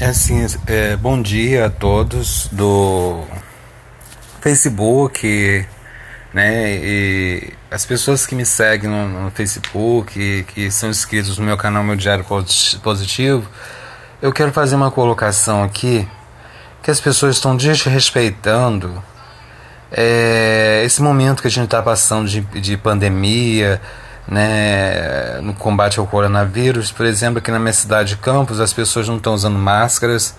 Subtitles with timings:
[0.00, 3.24] É assim, é, bom dia a todos do
[4.40, 5.66] Facebook,
[6.32, 6.76] né?
[6.76, 11.82] E as pessoas que me seguem no, no Facebook, que são inscritos no meu canal
[11.82, 12.24] Meu Diário
[12.80, 13.50] Positivo,
[14.22, 16.06] eu quero fazer uma colocação aqui
[16.80, 19.02] que as pessoas estão desrespeitando
[19.90, 23.80] é, esse momento que a gente está passando de, de pandemia,
[24.28, 26.92] né, no combate ao coronavírus.
[26.92, 30.36] Por exemplo, aqui na minha cidade de Campos, as pessoas não estão usando máscaras,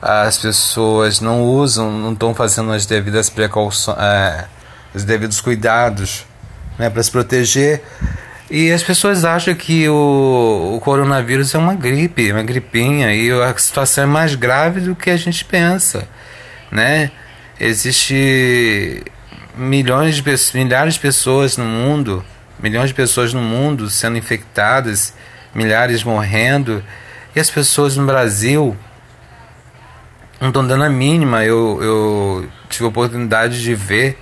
[0.00, 4.46] as pessoas não usam, não estão fazendo as devidas precauções, é,
[4.94, 6.24] os devidos cuidados
[6.78, 7.82] né, para se proteger.
[8.50, 13.54] E as pessoas acham que o, o coronavírus é uma gripe, uma gripinha, e a
[13.58, 16.08] situação é mais grave do que a gente pensa,
[16.72, 17.10] né?
[17.60, 19.04] Existe
[19.54, 22.24] milhões de milhares de pessoas no mundo
[22.60, 25.14] milhões de pessoas no mundo sendo infectadas,
[25.54, 26.82] milhares morrendo,
[27.34, 28.76] e as pessoas no Brasil
[30.40, 31.44] não estão dando a mínima.
[31.44, 34.18] Eu, eu tive a oportunidade de ver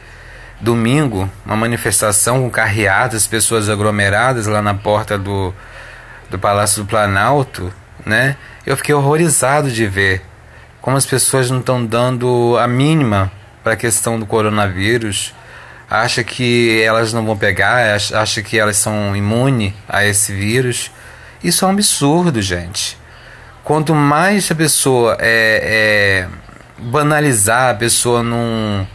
[0.60, 5.54] domingo uma manifestação com carreadas, pessoas aglomeradas lá na porta do,
[6.30, 7.72] do Palácio do Planalto,
[8.04, 8.36] né?
[8.64, 10.22] Eu fiquei horrorizado de ver
[10.80, 13.30] como as pessoas não estão dando a mínima
[13.62, 15.34] para a questão do coronavírus
[15.88, 20.90] acha que elas não vão pegar, acha que elas são imunes a esse vírus.
[21.42, 22.98] Isso é um absurdo, gente.
[23.62, 26.28] Quanto mais a pessoa é, é
[26.78, 28.86] banalizar, a pessoa não,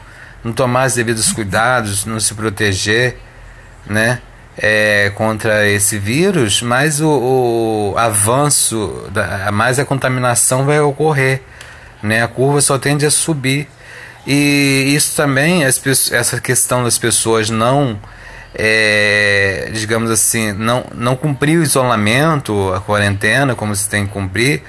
[0.44, 3.18] não tomar os devidos cuidados, não se proteger,
[3.86, 4.22] né?
[4.58, 11.42] É, contra esse vírus, mais o, o avanço, da, mais a contaminação vai ocorrer.
[12.04, 12.22] Né?
[12.22, 13.68] A curva só tende a subir.
[14.26, 18.00] E isso também, essa questão das pessoas não,
[18.54, 24.64] é, digamos assim, não, não cumprir o isolamento, a quarentena, como se tem que cumprir,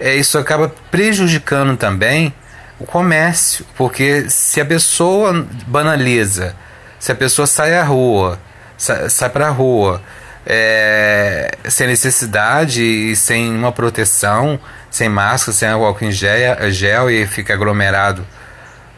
[0.00, 2.32] é, isso acaba prejudicando também
[2.78, 6.54] o comércio, porque se a pessoa banaliza,
[6.98, 8.38] se a pessoa sai à rua,
[8.78, 10.02] sai, sai para a rua,
[10.46, 14.58] é, sem necessidade e sem uma proteção,
[14.90, 18.24] sem máscara, sem álcool em gel, gel e fica aglomerado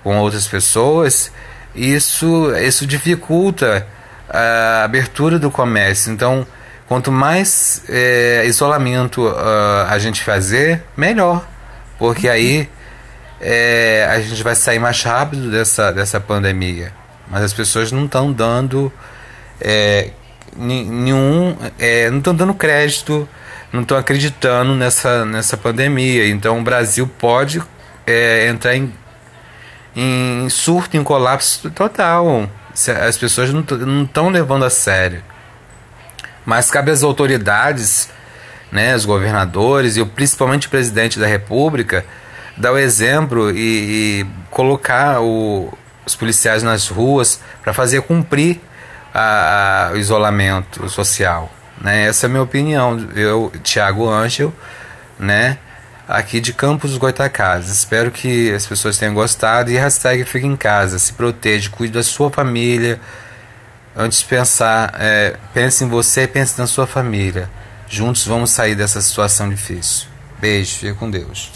[0.02, 1.30] com outras pessoas,
[1.74, 3.86] isso, isso dificulta
[4.28, 6.12] a abertura do comércio.
[6.12, 6.46] Então,
[6.86, 11.46] quanto mais é, isolamento uh, a gente fazer, melhor,
[11.98, 12.68] porque aí
[13.40, 16.92] é, a gente vai sair mais rápido dessa, dessa pandemia.
[17.30, 18.92] Mas as pessoas não estão dando
[19.60, 20.10] é,
[20.56, 21.56] nenhum,
[22.10, 23.28] não estão dando crédito,
[23.70, 26.26] não estão acreditando nessa, nessa pandemia.
[26.26, 27.62] Então o Brasil pode
[28.48, 28.90] entrar em
[30.00, 32.48] em surto, em colapso total.
[33.04, 35.24] As pessoas não estão levando a sério.
[36.46, 38.08] Mas cabe às autoridades,
[38.70, 42.04] né, os governadores e principalmente o presidente da República,
[42.56, 45.76] dar o exemplo e, e colocar o,
[46.06, 48.60] os policiais nas ruas para fazer cumprir
[49.12, 51.52] a, a, o isolamento social.
[51.80, 52.06] Né?
[52.06, 53.04] Essa é a minha opinião.
[53.16, 54.54] Eu, Tiago Ângelo,
[55.18, 55.58] né?
[56.08, 57.70] Aqui de Campos dos Goitacazes.
[57.70, 62.02] Espero que as pessoas tenham gostado e hashtag fique em casa, se proteja, cuide da
[62.02, 62.98] sua família.
[63.94, 67.50] Antes de pensar, é, pense em você e pense na sua família.
[67.88, 70.06] Juntos vamos sair dessa situação difícil.
[70.40, 71.52] Beijo, fique com Deus.